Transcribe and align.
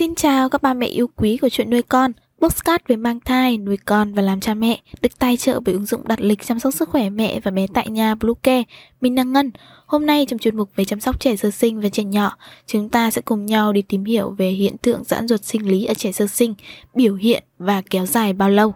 Xin 0.00 0.14
chào 0.14 0.48
các 0.48 0.62
ba 0.62 0.74
mẹ 0.74 0.86
yêu 0.86 1.06
quý 1.16 1.36
của 1.36 1.48
chuyện 1.48 1.70
nuôi 1.70 1.82
con. 1.82 2.12
Postcard 2.38 2.84
về 2.88 2.96
mang 2.96 3.20
thai, 3.20 3.58
nuôi 3.58 3.76
con 3.76 4.14
và 4.14 4.22
làm 4.22 4.40
cha 4.40 4.54
mẹ 4.54 4.80
được 5.02 5.18
tài 5.18 5.36
trợ 5.36 5.60
bởi 5.60 5.72
ứng 5.72 5.86
dụng 5.86 6.08
đặt 6.08 6.20
lịch 6.20 6.46
chăm 6.46 6.60
sóc 6.60 6.74
sức 6.74 6.88
khỏe 6.88 7.10
mẹ 7.10 7.40
và 7.40 7.50
bé 7.50 7.66
tại 7.74 7.90
nhà 7.90 8.14
Bluecare. 8.14 8.62
Mình 9.00 9.16
là 9.16 9.22
Ngân. 9.22 9.50
Hôm 9.86 10.06
nay 10.06 10.26
trong 10.28 10.38
chuyên 10.38 10.56
mục 10.56 10.70
về 10.76 10.84
chăm 10.84 11.00
sóc 11.00 11.20
trẻ 11.20 11.36
sơ 11.36 11.50
sinh 11.50 11.80
và 11.80 11.88
trẻ 11.88 12.04
nhỏ, 12.04 12.36
chúng 12.66 12.88
ta 12.88 13.10
sẽ 13.10 13.22
cùng 13.22 13.46
nhau 13.46 13.72
đi 13.72 13.82
tìm 13.82 14.04
hiểu 14.04 14.30
về 14.30 14.50
hiện 14.50 14.76
tượng 14.78 15.04
giãn 15.04 15.28
ruột 15.28 15.44
sinh 15.44 15.68
lý 15.68 15.84
ở 15.84 15.94
trẻ 15.94 16.12
sơ 16.12 16.26
sinh, 16.26 16.54
biểu 16.94 17.14
hiện 17.14 17.42
và 17.58 17.82
kéo 17.90 18.06
dài 18.06 18.32
bao 18.32 18.50
lâu. 18.50 18.74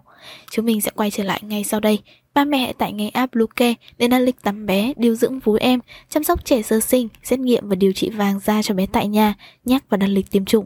Chúng 0.51 0.65
mình 0.65 0.81
sẽ 0.81 0.91
quay 0.95 1.11
trở 1.11 1.25
lại 1.25 1.41
ngay 1.43 1.65
sau 1.65 1.81
đây 1.81 1.99
Ba 2.35 2.45
mẹ 2.45 2.73
tại 2.79 2.93
ngày 2.93 3.09
app 3.09 3.35
Luke 3.35 3.75
để 3.99 4.09
đặt 4.09 4.19
lịch 4.19 4.43
tắm 4.43 4.67
bé, 4.67 4.93
điều 4.97 5.15
dưỡng 5.15 5.39
vú 5.39 5.55
em, 5.55 5.81
chăm 6.09 6.25
sóc 6.25 6.45
trẻ 6.45 6.63
sơ 6.63 6.81
sinh, 6.81 7.09
xét 7.23 7.39
nghiệm 7.39 7.69
và 7.69 7.75
điều 7.75 7.93
trị 7.93 8.11
vàng 8.11 8.41
da 8.45 8.63
cho 8.63 8.75
bé 8.75 8.87
tại 8.87 9.09
nhà, 9.09 9.35
nhắc 9.65 9.85
và 9.89 9.97
đặt 9.97 10.07
lịch 10.07 10.31
tiêm 10.31 10.45
chủng. 10.45 10.65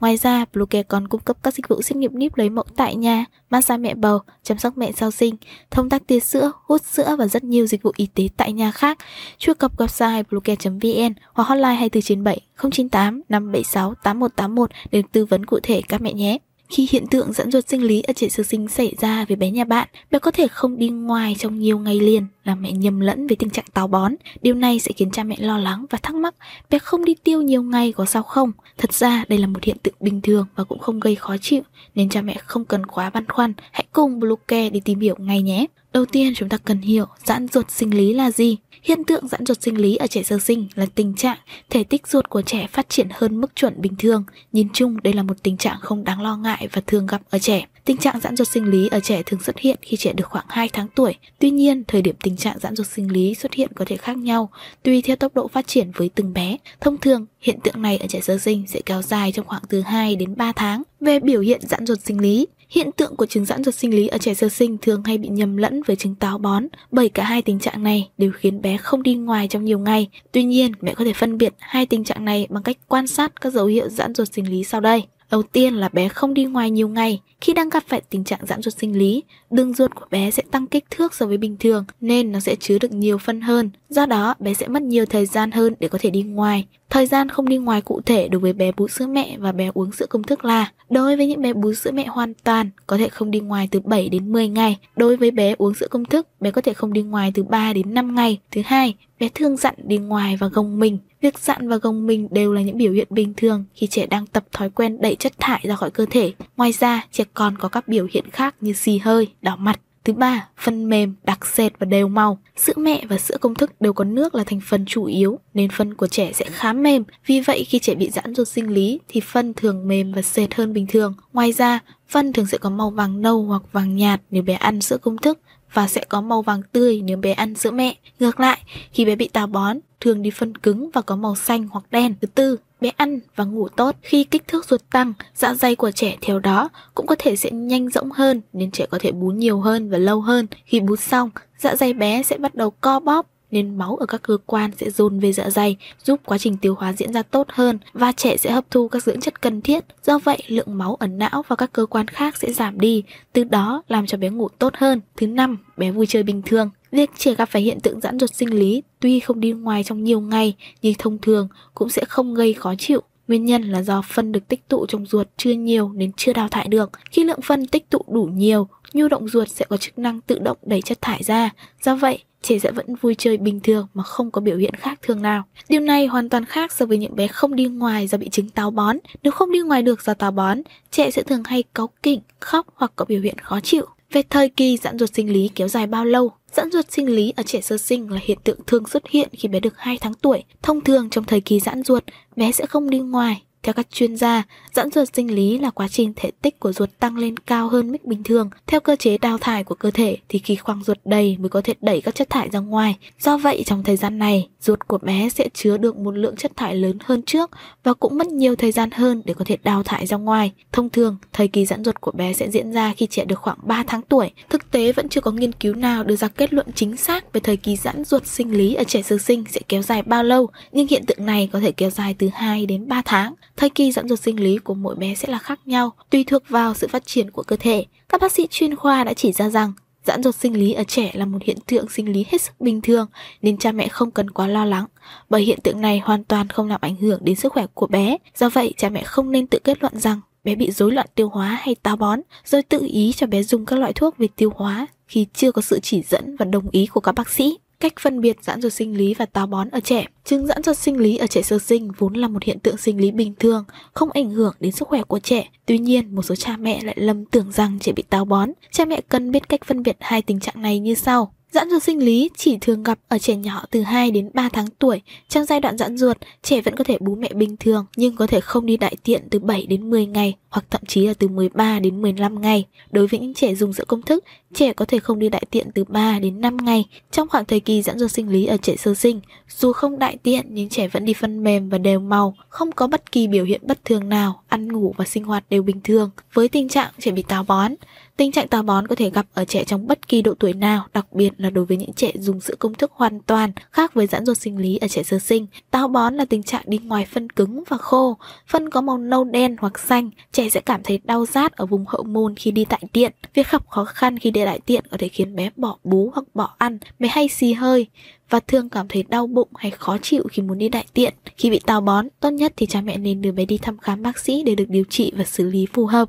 Ngoài 0.00 0.16
ra, 0.16 0.44
Bluecare 0.52 0.82
còn 0.82 1.08
cung 1.08 1.20
cấp 1.20 1.36
các 1.42 1.54
dịch 1.54 1.68
vụ 1.68 1.82
xét 1.82 1.96
nghiệm 1.96 2.18
níp 2.18 2.36
lấy 2.36 2.50
mẫu 2.50 2.64
tại 2.76 2.96
nhà, 2.96 3.24
massage 3.50 3.78
mẹ 3.78 3.94
bầu, 3.94 4.18
chăm 4.42 4.58
sóc 4.58 4.76
mẹ 4.76 4.92
sau 4.92 5.10
sinh, 5.10 5.36
thông 5.70 5.90
tắc 5.90 6.06
tia 6.06 6.20
sữa, 6.20 6.52
hút 6.64 6.82
sữa 6.84 7.16
và 7.18 7.26
rất 7.28 7.44
nhiều 7.44 7.66
dịch 7.66 7.82
vụ 7.82 7.92
y 7.96 8.06
tế 8.06 8.28
tại 8.36 8.52
nhà 8.52 8.70
khác. 8.70 8.98
Truy 9.38 9.54
cập 9.54 9.76
website 9.76 10.22
bluecare.vn 10.30 11.14
hoặc 11.32 11.44
hotline 11.44 11.74
2497 11.74 12.40
098 12.56 13.22
576 13.28 13.94
8181 13.94 14.70
để 14.90 15.02
tư 15.12 15.24
vấn 15.24 15.46
cụ 15.46 15.58
thể 15.62 15.82
các 15.88 16.02
mẹ 16.02 16.12
nhé. 16.12 16.38
Khi 16.72 16.88
hiện 16.90 17.06
tượng 17.06 17.32
dẫn 17.32 17.50
ruột 17.50 17.68
sinh 17.68 17.82
lý 17.82 18.02
ở 18.02 18.12
trẻ 18.12 18.28
sơ 18.28 18.42
sinh 18.42 18.68
xảy 18.68 18.94
ra 19.00 19.24
với 19.28 19.36
bé 19.36 19.50
nhà 19.50 19.64
bạn, 19.64 19.88
bé 20.10 20.18
có 20.18 20.30
thể 20.30 20.48
không 20.48 20.78
đi 20.78 20.88
ngoài 20.88 21.36
trong 21.38 21.58
nhiều 21.58 21.78
ngày 21.78 22.00
liền, 22.00 22.26
làm 22.44 22.62
mẹ 22.62 22.72
nhầm 22.72 23.00
lẫn 23.00 23.26
với 23.26 23.36
tình 23.36 23.50
trạng 23.50 23.64
táo 23.74 23.88
bón. 23.88 24.14
Điều 24.42 24.54
này 24.54 24.78
sẽ 24.78 24.92
khiến 24.96 25.10
cha 25.10 25.24
mẹ 25.24 25.36
lo 25.38 25.58
lắng 25.58 25.86
và 25.90 25.98
thắc 26.02 26.14
mắc 26.14 26.34
bé 26.70 26.78
không 26.78 27.04
đi 27.04 27.14
tiêu 27.14 27.42
nhiều 27.42 27.62
ngày 27.62 27.92
có 27.92 28.04
sao 28.04 28.22
không? 28.22 28.52
Thật 28.78 28.92
ra 28.92 29.24
đây 29.28 29.38
là 29.38 29.46
một 29.46 29.62
hiện 29.62 29.76
tượng 29.82 29.94
bình 30.00 30.20
thường 30.20 30.46
và 30.56 30.64
cũng 30.64 30.78
không 30.78 31.00
gây 31.00 31.14
khó 31.14 31.36
chịu, 31.40 31.62
nên 31.94 32.08
cha 32.08 32.22
mẹ 32.22 32.36
không 32.46 32.64
cần 32.64 32.86
quá 32.86 33.10
băn 33.10 33.26
khoăn. 33.28 33.52
Hãy 33.72 33.84
cùng 33.92 34.20
Bluecare 34.20 34.70
đi 34.70 34.80
tìm 34.80 35.00
hiểu 35.00 35.16
ngay 35.18 35.42
nhé. 35.42 35.66
Đầu 35.92 36.04
tiên 36.04 36.32
chúng 36.34 36.48
ta 36.48 36.56
cần 36.56 36.80
hiểu 36.80 37.06
giãn 37.24 37.48
ruột 37.48 37.70
sinh 37.70 37.94
lý 37.94 38.14
là 38.14 38.30
gì. 38.30 38.56
Hiện 38.82 39.04
tượng 39.04 39.28
giãn 39.28 39.46
ruột 39.46 39.62
sinh 39.62 39.78
lý 39.78 39.96
ở 39.96 40.06
trẻ 40.06 40.22
sơ 40.22 40.38
sinh 40.38 40.68
là 40.74 40.86
tình 40.94 41.14
trạng 41.14 41.38
thể 41.70 41.84
tích 41.84 42.06
ruột 42.06 42.28
của 42.28 42.42
trẻ 42.42 42.66
phát 42.72 42.88
triển 42.88 43.08
hơn 43.12 43.40
mức 43.40 43.56
chuẩn 43.56 43.80
bình 43.80 43.96
thường. 43.98 44.24
Nhìn 44.52 44.68
chung 44.72 45.02
đây 45.02 45.12
là 45.12 45.22
một 45.22 45.42
tình 45.42 45.56
trạng 45.56 45.78
không 45.80 46.04
đáng 46.04 46.22
lo 46.22 46.36
ngại 46.36 46.68
và 46.72 46.82
thường 46.86 47.06
gặp 47.06 47.22
ở 47.30 47.38
trẻ. 47.38 47.66
Tình 47.84 47.96
trạng 47.96 48.20
giãn 48.20 48.36
ruột 48.36 48.48
sinh 48.48 48.64
lý 48.64 48.88
ở 48.88 49.00
trẻ 49.00 49.22
thường 49.26 49.42
xuất 49.42 49.58
hiện 49.58 49.78
khi 49.82 49.96
trẻ 49.96 50.12
được 50.12 50.24
khoảng 50.28 50.44
2 50.48 50.68
tháng 50.68 50.86
tuổi. 50.94 51.14
Tuy 51.38 51.50
nhiên, 51.50 51.84
thời 51.88 52.02
điểm 52.02 52.14
tình 52.22 52.36
trạng 52.36 52.58
giãn 52.58 52.76
ruột 52.76 52.86
sinh 52.86 53.12
lý 53.12 53.34
xuất 53.34 53.54
hiện 53.54 53.70
có 53.74 53.84
thể 53.84 53.96
khác 53.96 54.16
nhau, 54.16 54.50
tùy 54.82 55.02
theo 55.02 55.16
tốc 55.16 55.34
độ 55.34 55.48
phát 55.48 55.66
triển 55.66 55.90
với 55.94 56.10
từng 56.14 56.32
bé. 56.32 56.56
Thông 56.80 56.98
thường, 56.98 57.26
hiện 57.40 57.60
tượng 57.64 57.82
này 57.82 57.96
ở 57.98 58.06
trẻ 58.06 58.20
sơ 58.20 58.38
sinh 58.38 58.64
sẽ 58.68 58.80
kéo 58.86 59.02
dài 59.02 59.32
trong 59.32 59.46
khoảng 59.46 59.62
từ 59.68 59.80
2 59.80 60.16
đến 60.16 60.36
3 60.36 60.52
tháng. 60.52 60.82
Về 61.00 61.20
biểu 61.20 61.40
hiện 61.40 61.60
giãn 61.62 61.86
ruột 61.86 62.00
sinh 62.00 62.20
lý, 62.20 62.46
Hiện 62.72 62.92
tượng 62.92 63.16
của 63.16 63.26
chứng 63.26 63.44
giãn 63.44 63.64
ruột 63.64 63.74
sinh 63.74 63.94
lý 63.94 64.06
ở 64.06 64.18
trẻ 64.18 64.34
sơ 64.34 64.48
sinh 64.48 64.78
thường 64.78 65.02
hay 65.04 65.18
bị 65.18 65.28
nhầm 65.28 65.56
lẫn 65.56 65.82
với 65.82 65.96
chứng 65.96 66.14
táo 66.14 66.38
bón, 66.38 66.66
bởi 66.90 67.08
cả 67.08 67.24
hai 67.24 67.42
tình 67.42 67.58
trạng 67.58 67.82
này 67.82 68.10
đều 68.18 68.32
khiến 68.32 68.62
bé 68.62 68.76
không 68.76 69.02
đi 69.02 69.14
ngoài 69.14 69.48
trong 69.48 69.64
nhiều 69.64 69.78
ngày. 69.78 70.08
Tuy 70.32 70.44
nhiên, 70.44 70.72
mẹ 70.80 70.94
có 70.94 71.04
thể 71.04 71.12
phân 71.12 71.38
biệt 71.38 71.54
hai 71.58 71.86
tình 71.86 72.04
trạng 72.04 72.24
này 72.24 72.46
bằng 72.50 72.62
cách 72.62 72.76
quan 72.88 73.06
sát 73.06 73.40
các 73.40 73.52
dấu 73.52 73.66
hiệu 73.66 73.88
giãn 73.88 74.14
ruột 74.14 74.28
sinh 74.32 74.50
lý 74.50 74.64
sau 74.64 74.80
đây. 74.80 75.04
Đầu 75.32 75.42
tiên 75.42 75.74
là 75.74 75.88
bé 75.88 76.08
không 76.08 76.34
đi 76.34 76.44
ngoài 76.44 76.70
nhiều 76.70 76.88
ngày. 76.88 77.20
Khi 77.40 77.52
đang 77.52 77.68
gặp 77.68 77.84
phải 77.86 78.00
tình 78.10 78.24
trạng 78.24 78.46
giãn 78.46 78.62
ruột 78.62 78.74
sinh 78.78 78.98
lý, 78.98 79.22
đường 79.50 79.74
ruột 79.74 79.94
của 79.94 80.06
bé 80.10 80.30
sẽ 80.30 80.42
tăng 80.50 80.66
kích 80.66 80.84
thước 80.90 81.14
so 81.14 81.26
với 81.26 81.36
bình 81.36 81.56
thường 81.60 81.84
nên 82.00 82.32
nó 82.32 82.40
sẽ 82.40 82.54
chứa 82.54 82.78
được 82.78 82.92
nhiều 82.92 83.18
phân 83.18 83.40
hơn. 83.40 83.70
Do 83.88 84.06
đó, 84.06 84.34
bé 84.38 84.54
sẽ 84.54 84.68
mất 84.68 84.82
nhiều 84.82 85.06
thời 85.06 85.26
gian 85.26 85.50
hơn 85.50 85.74
để 85.80 85.88
có 85.88 85.98
thể 86.00 86.10
đi 86.10 86.22
ngoài. 86.22 86.66
Thời 86.90 87.06
gian 87.06 87.28
không 87.28 87.48
đi 87.48 87.56
ngoài 87.56 87.80
cụ 87.80 88.00
thể 88.00 88.28
đối 88.28 88.40
với 88.40 88.52
bé 88.52 88.72
bú 88.76 88.88
sữa 88.88 89.06
mẹ 89.06 89.36
và 89.38 89.52
bé 89.52 89.70
uống 89.74 89.92
sữa 89.92 90.06
công 90.06 90.22
thức 90.22 90.44
là 90.44 90.70
Đối 90.92 91.16
với 91.16 91.26
những 91.26 91.42
bé 91.42 91.52
bú 91.52 91.74
sữa 91.74 91.90
mẹ 91.90 92.06
hoàn 92.06 92.34
toàn, 92.44 92.70
có 92.86 92.96
thể 92.98 93.08
không 93.08 93.30
đi 93.30 93.40
ngoài 93.40 93.68
từ 93.70 93.80
7 93.80 94.08
đến 94.08 94.32
10 94.32 94.48
ngày. 94.48 94.78
Đối 94.96 95.16
với 95.16 95.30
bé 95.30 95.54
uống 95.58 95.74
sữa 95.74 95.88
công 95.90 96.04
thức, 96.04 96.28
bé 96.40 96.50
có 96.50 96.60
thể 96.60 96.74
không 96.74 96.92
đi 96.92 97.02
ngoài 97.02 97.32
từ 97.34 97.42
3 97.42 97.72
đến 97.72 97.94
5 97.94 98.14
ngày. 98.14 98.38
Thứ 98.50 98.62
hai, 98.64 98.94
bé 99.22 99.28
thương 99.34 99.56
dặn 99.56 99.74
đi 99.84 99.98
ngoài 99.98 100.36
và 100.36 100.46
gồng 100.48 100.78
mình. 100.78 100.98
Việc 101.20 101.38
dặn 101.38 101.68
và 101.68 101.76
gồng 101.76 102.06
mình 102.06 102.28
đều 102.30 102.52
là 102.52 102.62
những 102.62 102.78
biểu 102.78 102.92
hiện 102.92 103.06
bình 103.10 103.34
thường 103.36 103.64
khi 103.74 103.86
trẻ 103.86 104.06
đang 104.06 104.26
tập 104.26 104.44
thói 104.52 104.70
quen 104.70 105.00
đẩy 105.00 105.14
chất 105.14 105.32
thải 105.40 105.60
ra 105.64 105.76
khỏi 105.76 105.90
cơ 105.90 106.06
thể. 106.10 106.32
Ngoài 106.56 106.72
ra, 106.72 107.06
trẻ 107.12 107.24
còn 107.34 107.58
có 107.58 107.68
các 107.68 107.88
biểu 107.88 108.06
hiện 108.12 108.30
khác 108.30 108.54
như 108.60 108.72
xì 108.72 108.98
hơi, 108.98 109.28
đỏ 109.42 109.56
mặt, 109.56 109.80
Thứ 110.04 110.12
ba, 110.12 110.48
phân 110.58 110.88
mềm, 110.88 111.14
đặc 111.24 111.46
sệt 111.46 111.72
và 111.78 111.84
đều 111.84 112.08
màu. 112.08 112.38
Sữa 112.56 112.72
mẹ 112.76 113.06
và 113.08 113.18
sữa 113.18 113.36
công 113.40 113.54
thức 113.54 113.80
đều 113.80 113.92
có 113.92 114.04
nước 114.04 114.34
là 114.34 114.44
thành 114.44 114.60
phần 114.66 114.84
chủ 114.86 115.04
yếu 115.04 115.38
nên 115.54 115.70
phân 115.70 115.94
của 115.94 116.06
trẻ 116.06 116.32
sẽ 116.32 116.44
khá 116.50 116.72
mềm. 116.72 117.04
Vì 117.26 117.40
vậy 117.40 117.64
khi 117.64 117.78
trẻ 117.78 117.94
bị 117.94 118.10
giãn 118.10 118.34
ruột 118.34 118.48
sinh 118.48 118.70
lý 118.70 119.00
thì 119.08 119.20
phân 119.20 119.54
thường 119.54 119.88
mềm 119.88 120.12
và 120.12 120.22
sệt 120.22 120.54
hơn 120.54 120.72
bình 120.72 120.86
thường. 120.86 121.14
Ngoài 121.32 121.52
ra, 121.52 121.78
phân 122.08 122.32
thường 122.32 122.46
sẽ 122.46 122.58
có 122.58 122.70
màu 122.70 122.90
vàng 122.90 123.22
nâu 123.22 123.42
hoặc 123.42 123.62
vàng 123.72 123.96
nhạt 123.96 124.20
nếu 124.30 124.42
bé 124.42 124.54
ăn 124.54 124.80
sữa 124.80 124.98
công 124.98 125.18
thức 125.18 125.38
và 125.72 125.88
sẽ 125.88 126.04
có 126.08 126.20
màu 126.20 126.42
vàng 126.42 126.62
tươi 126.72 127.00
nếu 127.04 127.16
bé 127.16 127.32
ăn 127.32 127.54
sữa 127.54 127.70
mẹ. 127.70 127.96
Ngược 128.18 128.40
lại, 128.40 128.58
khi 128.92 129.04
bé 129.04 129.16
bị 129.16 129.28
táo 129.28 129.46
bón, 129.46 129.78
thường 130.00 130.22
đi 130.22 130.30
phân 130.30 130.56
cứng 130.56 130.90
và 130.90 131.02
có 131.02 131.16
màu 131.16 131.36
xanh 131.36 131.68
hoặc 131.70 131.84
đen. 131.90 132.14
Thứ 132.20 132.26
tư, 132.26 132.56
bé 132.80 132.90
ăn 132.96 133.20
và 133.36 133.44
ngủ 133.44 133.68
tốt. 133.68 133.96
Khi 134.02 134.24
kích 134.24 134.48
thước 134.48 134.64
ruột 134.64 134.80
tăng, 134.90 135.12
dạ 135.34 135.54
dày 135.54 135.76
của 135.76 135.90
trẻ 135.90 136.16
theo 136.20 136.38
đó 136.38 136.68
cũng 136.94 137.06
có 137.06 137.16
thể 137.18 137.36
sẽ 137.36 137.50
nhanh 137.50 137.90
rỗng 137.90 138.10
hơn 138.10 138.40
nên 138.52 138.70
trẻ 138.70 138.86
có 138.90 138.98
thể 139.00 139.12
bú 139.12 139.26
nhiều 139.26 139.60
hơn 139.60 139.90
và 139.90 139.98
lâu 139.98 140.20
hơn. 140.20 140.46
Khi 140.64 140.80
bú 140.80 140.96
xong, 140.96 141.30
dạ 141.58 141.76
dày 141.76 141.92
bé 141.92 142.22
sẽ 142.22 142.38
bắt 142.38 142.54
đầu 142.54 142.70
co 142.70 143.00
bóp 143.00 143.26
nên 143.52 143.78
máu 143.78 143.96
ở 143.96 144.06
các 144.06 144.22
cơ 144.22 144.36
quan 144.46 144.70
sẽ 144.76 144.90
dồn 144.90 145.18
về 145.20 145.32
dạ 145.32 145.50
dày, 145.50 145.76
giúp 146.04 146.20
quá 146.24 146.38
trình 146.38 146.56
tiêu 146.56 146.74
hóa 146.74 146.92
diễn 146.92 147.12
ra 147.12 147.22
tốt 147.22 147.46
hơn 147.50 147.78
và 147.92 148.12
trẻ 148.12 148.36
sẽ 148.36 148.52
hấp 148.52 148.70
thu 148.70 148.88
các 148.88 149.02
dưỡng 149.02 149.20
chất 149.20 149.42
cần 149.42 149.62
thiết. 149.62 149.84
Do 150.04 150.18
vậy, 150.18 150.42
lượng 150.46 150.78
máu 150.78 150.94
ở 150.94 151.06
não 151.06 151.44
và 151.48 151.56
các 151.56 151.72
cơ 151.72 151.86
quan 151.86 152.08
khác 152.08 152.36
sẽ 152.36 152.52
giảm 152.52 152.80
đi, 152.80 153.02
từ 153.32 153.44
đó 153.44 153.82
làm 153.88 154.06
cho 154.06 154.18
bé 154.18 154.28
ngủ 154.28 154.48
tốt 154.48 154.72
hơn. 154.76 155.00
Thứ 155.16 155.26
năm, 155.26 155.58
bé 155.76 155.90
vui 155.90 156.06
chơi 156.06 156.22
bình 156.22 156.42
thường. 156.42 156.70
Việc 156.92 157.10
trẻ 157.18 157.34
gặp 157.34 157.48
phải 157.48 157.62
hiện 157.62 157.80
tượng 157.80 158.00
giãn 158.00 158.18
ruột 158.18 158.34
sinh 158.34 158.54
lý 158.54 158.82
tuy 159.00 159.20
không 159.20 159.40
đi 159.40 159.52
ngoài 159.52 159.84
trong 159.84 160.04
nhiều 160.04 160.20
ngày 160.20 160.54
nhưng 160.82 160.94
thông 160.98 161.18
thường 161.18 161.48
cũng 161.74 161.88
sẽ 161.88 162.04
không 162.08 162.34
gây 162.34 162.52
khó 162.52 162.74
chịu. 162.78 163.02
Nguyên 163.28 163.44
nhân 163.44 163.62
là 163.62 163.82
do 163.82 164.02
phân 164.02 164.32
được 164.32 164.48
tích 164.48 164.68
tụ 164.68 164.86
trong 164.86 165.06
ruột 165.06 165.28
chưa 165.36 165.52
nhiều 165.52 165.92
nên 165.94 166.12
chưa 166.12 166.32
đào 166.32 166.48
thải 166.48 166.68
được. 166.68 166.90
Khi 167.10 167.24
lượng 167.24 167.40
phân 167.42 167.66
tích 167.66 167.90
tụ 167.90 168.04
đủ 168.08 168.24
nhiều, 168.24 168.68
nhu 168.92 169.08
động 169.08 169.28
ruột 169.28 169.48
sẽ 169.48 169.64
có 169.68 169.76
chức 169.76 169.98
năng 169.98 170.20
tự 170.20 170.38
động 170.38 170.56
đẩy 170.62 170.82
chất 170.82 171.02
thải 171.02 171.22
ra. 171.22 171.50
Do 171.84 171.96
vậy, 171.96 172.18
trẻ 172.42 172.58
sẽ 172.58 172.70
vẫn 172.70 172.94
vui 172.94 173.14
chơi 173.18 173.36
bình 173.36 173.60
thường 173.60 173.86
mà 173.94 174.02
không 174.02 174.30
có 174.30 174.40
biểu 174.40 174.56
hiện 174.56 174.74
khác 174.74 174.98
thường 175.02 175.22
nào. 175.22 175.42
Điều 175.68 175.80
này 175.80 176.06
hoàn 176.06 176.28
toàn 176.28 176.44
khác 176.44 176.72
so 176.72 176.86
với 176.86 176.98
những 176.98 177.16
bé 177.16 177.26
không 177.26 177.56
đi 177.56 177.66
ngoài 177.66 178.06
do 178.06 178.18
bị 178.18 178.28
chứng 178.28 178.48
táo 178.48 178.70
bón. 178.70 178.96
Nếu 179.22 179.32
không 179.32 179.52
đi 179.52 179.60
ngoài 179.60 179.82
được 179.82 180.02
do 180.02 180.14
táo 180.14 180.30
bón, 180.30 180.58
trẻ 180.90 181.10
sẽ 181.10 181.22
thường 181.22 181.42
hay 181.44 181.64
cáu 181.74 181.90
kỉnh, 182.02 182.20
khóc 182.40 182.66
hoặc 182.74 182.92
có 182.96 183.04
biểu 183.04 183.20
hiện 183.20 183.38
khó 183.38 183.60
chịu. 183.60 183.86
Về 184.12 184.22
thời 184.30 184.48
kỳ 184.48 184.76
giãn 184.76 184.98
ruột 184.98 185.14
sinh 185.14 185.32
lý 185.32 185.50
kéo 185.54 185.68
dài 185.68 185.86
bao 185.86 186.04
lâu? 186.04 186.32
Giãn 186.52 186.70
ruột 186.70 186.90
sinh 186.90 187.06
lý 187.06 187.32
ở 187.36 187.42
trẻ 187.42 187.60
sơ 187.60 187.78
sinh 187.78 188.10
là 188.10 188.20
hiện 188.22 188.38
tượng 188.44 188.58
thường 188.66 188.86
xuất 188.86 189.08
hiện 189.08 189.28
khi 189.32 189.48
bé 189.48 189.60
được 189.60 189.74
2 189.76 189.98
tháng 190.00 190.14
tuổi. 190.14 190.44
Thông 190.62 190.84
thường 190.84 191.10
trong 191.10 191.24
thời 191.24 191.40
kỳ 191.40 191.60
giãn 191.60 191.82
ruột, 191.82 192.04
bé 192.36 192.52
sẽ 192.52 192.66
không 192.66 192.90
đi 192.90 192.98
ngoài, 192.98 193.42
theo 193.62 193.72
các 193.72 193.90
chuyên 193.90 194.16
gia, 194.16 194.42
giãn 194.72 194.90
ruột 194.90 195.08
sinh 195.14 195.34
lý 195.34 195.58
là 195.58 195.70
quá 195.70 195.88
trình 195.88 196.12
thể 196.16 196.30
tích 196.42 196.60
của 196.60 196.72
ruột 196.72 196.90
tăng 196.98 197.16
lên 197.16 197.36
cao 197.36 197.68
hơn 197.68 197.92
mức 197.92 198.04
bình 198.04 198.22
thường. 198.22 198.50
Theo 198.66 198.80
cơ 198.80 198.96
chế 198.96 199.18
đào 199.18 199.38
thải 199.38 199.64
của 199.64 199.74
cơ 199.74 199.90
thể 199.90 200.16
thì 200.28 200.38
khi 200.38 200.56
khoang 200.56 200.84
ruột 200.84 200.98
đầy 201.04 201.36
mới 201.40 201.48
có 201.48 201.60
thể 201.60 201.74
đẩy 201.80 202.00
các 202.00 202.14
chất 202.14 202.30
thải 202.30 202.48
ra 202.50 202.60
ngoài. 202.60 202.96
Do 203.20 203.36
vậy 203.36 203.62
trong 203.66 203.84
thời 203.84 203.96
gian 203.96 204.18
này, 204.18 204.48
ruột 204.60 204.86
của 204.86 204.98
bé 204.98 205.28
sẽ 205.28 205.48
chứa 205.54 205.76
được 205.76 205.96
một 205.96 206.10
lượng 206.10 206.36
chất 206.36 206.56
thải 206.56 206.74
lớn 206.74 206.98
hơn 207.04 207.22
trước 207.22 207.50
và 207.84 207.94
cũng 207.94 208.18
mất 208.18 208.26
nhiều 208.26 208.56
thời 208.56 208.72
gian 208.72 208.90
hơn 208.90 209.22
để 209.24 209.34
có 209.34 209.44
thể 209.44 209.56
đào 209.62 209.82
thải 209.82 210.06
ra 210.06 210.16
ngoài. 210.16 210.52
Thông 210.72 210.90
thường, 210.90 211.16
thời 211.32 211.48
kỳ 211.48 211.66
giãn 211.66 211.84
ruột 211.84 212.00
của 212.00 212.12
bé 212.12 212.32
sẽ 212.32 212.50
diễn 212.50 212.72
ra 212.72 212.94
khi 212.96 213.06
trẻ 213.06 213.24
được 213.24 213.38
khoảng 213.38 213.58
3 213.62 213.84
tháng 213.86 214.02
tuổi. 214.02 214.30
Thực 214.50 214.70
tế 214.70 214.92
vẫn 214.92 215.08
chưa 215.08 215.20
có 215.20 215.30
nghiên 215.30 215.52
cứu 215.52 215.74
nào 215.74 216.04
đưa 216.04 216.16
ra 216.16 216.28
kết 216.28 216.54
luận 216.54 216.66
chính 216.74 216.96
xác 216.96 217.32
về 217.32 217.40
thời 217.40 217.56
kỳ 217.56 217.76
giãn 217.76 218.04
ruột 218.04 218.26
sinh 218.26 218.56
lý 218.56 218.74
ở 218.74 218.84
trẻ 218.84 219.02
sơ 219.02 219.18
sinh 219.18 219.44
sẽ 219.50 219.60
kéo 219.68 219.82
dài 219.82 220.02
bao 220.02 220.24
lâu, 220.24 220.48
nhưng 220.72 220.86
hiện 220.88 221.06
tượng 221.06 221.26
này 221.26 221.48
có 221.52 221.60
thể 221.60 221.72
kéo 221.72 221.90
dài 221.90 222.14
từ 222.18 222.28
2 222.34 222.66
đến 222.66 222.88
3 222.88 223.02
tháng. 223.04 223.34
Thời 223.56 223.70
kỳ 223.70 223.92
giãn 223.92 224.08
ruột 224.08 224.20
sinh 224.20 224.40
lý 224.40 224.58
của 224.58 224.74
mỗi 224.74 224.94
bé 224.94 225.14
sẽ 225.14 225.28
là 225.28 225.38
khác 225.38 225.60
nhau, 225.66 225.92
tùy 226.10 226.24
thuộc 226.24 226.42
vào 226.48 226.74
sự 226.74 226.88
phát 226.88 227.06
triển 227.06 227.30
của 227.30 227.42
cơ 227.42 227.56
thể. 227.56 227.84
Các 228.08 228.20
bác 228.20 228.32
sĩ 228.32 228.46
chuyên 228.50 228.76
khoa 228.76 229.04
đã 229.04 229.14
chỉ 229.14 229.32
ra 229.32 229.48
rằng 229.48 229.72
giãn 230.04 230.22
ruột 230.22 230.34
sinh 230.34 230.56
lý 230.56 230.72
ở 230.72 230.84
trẻ 230.84 231.10
là 231.14 231.24
một 231.24 231.38
hiện 231.42 231.58
tượng 231.66 231.88
sinh 231.88 232.12
lý 232.12 232.24
hết 232.28 232.42
sức 232.42 232.60
bình 232.60 232.80
thường 232.80 233.06
nên 233.42 233.56
cha 233.56 233.72
mẹ 233.72 233.88
không 233.88 234.10
cần 234.10 234.30
quá 234.30 234.46
lo 234.46 234.64
lắng 234.64 234.86
bởi 235.30 235.42
hiện 235.42 235.58
tượng 235.62 235.80
này 235.80 235.98
hoàn 236.04 236.24
toàn 236.24 236.48
không 236.48 236.68
làm 236.68 236.80
ảnh 236.80 236.96
hưởng 236.96 237.20
đến 237.22 237.36
sức 237.36 237.52
khỏe 237.52 237.66
của 237.74 237.86
bé. 237.86 238.16
Do 238.36 238.48
vậy, 238.48 238.74
cha 238.76 238.88
mẹ 238.88 239.02
không 239.02 239.30
nên 239.30 239.46
tự 239.46 239.58
kết 239.58 239.82
luận 239.82 239.98
rằng 239.98 240.20
bé 240.44 240.54
bị 240.54 240.70
rối 240.70 240.92
loạn 240.92 241.06
tiêu 241.14 241.28
hóa 241.28 241.58
hay 241.62 241.74
táo 241.74 241.96
bón 241.96 242.20
rồi 242.44 242.62
tự 242.62 242.78
ý 242.86 243.12
cho 243.16 243.26
bé 243.26 243.42
dùng 243.42 243.66
các 243.66 243.78
loại 243.78 243.92
thuốc 243.92 244.18
về 244.18 244.28
tiêu 244.36 244.52
hóa 244.56 244.86
khi 245.08 245.26
chưa 245.34 245.52
có 245.52 245.62
sự 245.62 245.80
chỉ 245.82 246.02
dẫn 246.02 246.36
và 246.36 246.44
đồng 246.44 246.70
ý 246.70 246.86
của 246.86 247.00
các 247.00 247.12
bác 247.12 247.30
sĩ. 247.30 247.56
Cách 247.82 247.92
phân 248.00 248.20
biệt 248.20 248.36
giãn 248.42 248.60
ruột 248.62 248.72
sinh 248.72 248.96
lý 248.96 249.14
và 249.14 249.26
táo 249.26 249.46
bón 249.46 249.68
ở 249.68 249.80
trẻ. 249.80 250.06
Chứng 250.24 250.46
giãn 250.46 250.62
ruột 250.62 250.76
sinh 250.76 250.96
lý 250.96 251.16
ở 251.16 251.26
trẻ 251.26 251.42
sơ 251.42 251.58
sinh 251.58 251.90
vốn 251.98 252.14
là 252.14 252.28
một 252.28 252.42
hiện 252.44 252.58
tượng 252.58 252.76
sinh 252.76 253.00
lý 253.00 253.10
bình 253.10 253.34
thường, 253.38 253.64
không 253.92 254.10
ảnh 254.10 254.30
hưởng 254.30 254.54
đến 254.60 254.72
sức 254.72 254.88
khỏe 254.88 255.02
của 255.02 255.18
trẻ. 255.18 255.48
Tuy 255.66 255.78
nhiên, 255.78 256.14
một 256.14 256.22
số 256.22 256.34
cha 256.34 256.56
mẹ 256.56 256.82
lại 256.82 256.96
lầm 256.98 257.24
tưởng 257.24 257.52
rằng 257.52 257.78
trẻ 257.78 257.92
bị 257.92 258.02
táo 258.02 258.24
bón. 258.24 258.50
Cha 258.70 258.84
mẹ 258.84 259.00
cần 259.08 259.30
biết 259.30 259.48
cách 259.48 259.60
phân 259.64 259.82
biệt 259.82 259.96
hai 260.00 260.22
tình 260.22 260.40
trạng 260.40 260.62
này 260.62 260.78
như 260.78 260.94
sau. 260.94 261.34
Giãn 261.52 261.70
ruột 261.70 261.82
sinh 261.82 262.04
lý 262.04 262.30
chỉ 262.36 262.58
thường 262.60 262.82
gặp 262.82 262.98
ở 263.08 263.18
trẻ 263.18 263.36
nhỏ 263.36 263.64
từ 263.70 263.82
2 263.82 264.10
đến 264.10 264.30
3 264.34 264.48
tháng 264.48 264.66
tuổi. 264.78 265.02
Trong 265.28 265.44
giai 265.44 265.60
đoạn 265.60 265.78
giãn 265.78 265.96
ruột, 265.96 266.16
trẻ 266.42 266.60
vẫn 266.60 266.76
có 266.76 266.84
thể 266.84 266.98
bú 267.00 267.14
mẹ 267.14 267.28
bình 267.34 267.56
thường 267.56 267.86
nhưng 267.96 268.16
có 268.16 268.26
thể 268.26 268.40
không 268.40 268.66
đi 268.66 268.76
đại 268.76 268.96
tiện 269.02 269.22
từ 269.30 269.38
7 269.38 269.66
đến 269.66 269.90
10 269.90 270.06
ngày 270.06 270.34
hoặc 270.48 270.64
thậm 270.70 270.80
chí 270.86 271.06
là 271.06 271.14
từ 271.14 271.28
13 271.28 271.80
đến 271.80 272.02
15 272.02 272.40
ngày. 272.40 272.66
Đối 272.90 273.06
với 273.06 273.20
những 273.20 273.34
trẻ 273.34 273.54
dùng 273.54 273.72
sữa 273.72 273.84
công 273.88 274.02
thức, 274.02 274.24
trẻ 274.54 274.72
có 274.72 274.84
thể 274.84 274.98
không 274.98 275.18
đi 275.18 275.28
đại 275.28 275.44
tiện 275.50 275.70
từ 275.74 275.84
3 275.84 276.18
đến 276.18 276.40
5 276.40 276.56
ngày 276.56 276.84
trong 277.10 277.28
khoảng 277.28 277.44
thời 277.44 277.60
kỳ 277.60 277.82
giãn 277.82 277.98
ruột 277.98 278.10
sinh 278.10 278.28
lý 278.28 278.46
ở 278.46 278.56
trẻ 278.56 278.76
sơ 278.76 278.94
sinh. 278.94 279.20
Dù 279.58 279.72
không 279.72 279.98
đại 279.98 280.16
tiện 280.22 280.46
nhưng 280.48 280.68
trẻ 280.68 280.88
vẫn 280.88 281.04
đi 281.04 281.12
phân 281.14 281.44
mềm 281.44 281.68
và 281.68 281.78
đều 281.78 282.00
màu, 282.00 282.36
không 282.48 282.72
có 282.72 282.86
bất 282.86 283.12
kỳ 283.12 283.26
biểu 283.26 283.44
hiện 283.44 283.60
bất 283.64 283.84
thường 283.84 284.08
nào, 284.08 284.42
ăn 284.48 284.72
ngủ 284.72 284.94
và 284.96 285.04
sinh 285.04 285.24
hoạt 285.24 285.44
đều 285.50 285.62
bình 285.62 285.80
thường. 285.84 286.10
Với 286.34 286.48
tình 286.48 286.68
trạng 286.68 286.90
trẻ 286.98 287.10
bị 287.10 287.22
táo 287.22 287.44
bón, 287.44 287.72
Tình 288.16 288.32
trạng 288.32 288.48
táo 288.48 288.62
bón 288.62 288.86
có 288.86 288.94
thể 288.94 289.10
gặp 289.10 289.26
ở 289.34 289.44
trẻ 289.44 289.64
trong 289.64 289.86
bất 289.86 290.08
kỳ 290.08 290.22
độ 290.22 290.34
tuổi 290.38 290.52
nào, 290.52 290.86
đặc 290.94 291.12
biệt 291.12 291.30
là 291.36 291.50
đối 291.50 291.64
với 291.64 291.76
những 291.76 291.92
trẻ 291.92 292.12
dùng 292.14 292.40
sữa 292.40 292.54
công 292.58 292.74
thức 292.74 292.92
hoàn 292.94 293.20
toàn, 293.20 293.52
khác 293.70 293.94
với 293.94 294.06
giãn 294.06 294.26
ruột 294.26 294.38
sinh 294.38 294.58
lý 294.58 294.76
ở 294.76 294.88
trẻ 294.88 295.02
sơ 295.02 295.18
sinh. 295.18 295.46
Táo 295.70 295.88
bón 295.88 296.14
là 296.14 296.24
tình 296.24 296.42
trạng 296.42 296.62
đi 296.66 296.78
ngoài 296.78 297.06
phân 297.10 297.30
cứng 297.30 297.64
và 297.68 297.76
khô, 297.76 298.16
phân 298.46 298.70
có 298.70 298.80
màu 298.80 298.98
nâu 298.98 299.24
đen 299.24 299.56
hoặc 299.60 299.78
xanh, 299.78 300.10
trẻ 300.32 300.48
sẽ 300.48 300.60
cảm 300.60 300.82
thấy 300.82 301.00
đau 301.04 301.26
rát 301.26 301.52
ở 301.52 301.66
vùng 301.66 301.84
hậu 301.88 302.02
môn 302.02 302.36
khi 302.36 302.50
đi 302.50 302.64
đại 302.64 302.82
tiện. 302.92 303.12
Việc 303.34 303.50
gặp 303.50 303.68
khó 303.68 303.84
khăn 303.84 304.18
khi 304.18 304.30
đi 304.30 304.44
đại 304.44 304.60
tiện 304.66 304.84
có 304.90 304.96
thể 305.00 305.08
khiến 305.08 305.36
bé 305.36 305.50
bỏ 305.56 305.76
bú 305.84 306.10
hoặc 306.14 306.24
bỏ 306.34 306.54
ăn, 306.58 306.78
bé 306.98 307.08
hay 307.08 307.28
xì 307.28 307.52
hơi 307.52 307.86
và 308.30 308.40
thường 308.40 308.68
cảm 308.68 308.88
thấy 308.88 309.02
đau 309.08 309.26
bụng 309.26 309.48
hay 309.54 309.70
khó 309.70 309.98
chịu 310.02 310.24
khi 310.30 310.42
muốn 310.42 310.58
đi 310.58 310.68
đại 310.68 310.86
tiện. 310.94 311.14
Khi 311.36 311.50
bị 311.50 311.60
táo 311.66 311.80
bón, 311.80 312.08
tốt 312.20 312.30
nhất 312.30 312.52
thì 312.56 312.66
cha 312.66 312.80
mẹ 312.80 312.96
nên 312.98 313.22
đưa 313.22 313.32
bé 313.32 313.44
đi 313.44 313.58
thăm 313.58 313.78
khám 313.78 314.02
bác 314.02 314.18
sĩ 314.18 314.42
để 314.42 314.54
được 314.54 314.68
điều 314.68 314.84
trị 314.90 315.12
và 315.16 315.24
xử 315.24 315.50
lý 315.50 315.66
phù 315.72 315.86
hợp. 315.86 316.08